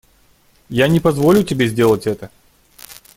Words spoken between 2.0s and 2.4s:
это.